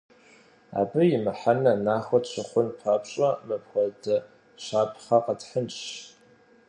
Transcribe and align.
Абы 0.79 1.01
и 1.17 1.19
мыхьэнэр 1.23 1.77
нахуэ 1.85 2.19
тщыхъун 2.23 2.67
папщӏэ, 2.79 3.29
мыпхуэдэ 3.47 4.15
щапхъэ 4.63 5.17
къэтхьынщ. 5.25 5.77